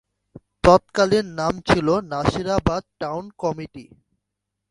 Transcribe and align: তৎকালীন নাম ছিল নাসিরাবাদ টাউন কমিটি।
তৎকালীন 0.63 1.27
নাম 1.39 1.53
ছিল 1.67 1.87
নাসিরাবাদ 2.11 2.83
টাউন 3.01 3.25
কমিটি। 3.39 3.85